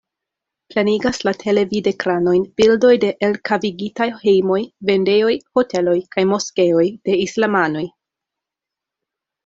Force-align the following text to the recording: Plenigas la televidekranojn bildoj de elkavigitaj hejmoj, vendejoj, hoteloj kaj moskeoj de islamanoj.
Plenigas 0.69 1.19
la 1.27 1.33
televidekranojn 1.43 2.47
bildoj 2.61 2.91
de 3.05 3.11
elkavigitaj 3.29 4.09
hejmoj, 4.25 4.59
vendejoj, 4.93 5.37
hoteloj 5.61 5.97
kaj 6.17 6.29
moskeoj 6.35 6.91
de 6.93 7.23
islamanoj. 7.29 7.89